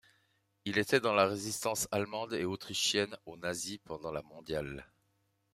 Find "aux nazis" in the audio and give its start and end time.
3.27-3.77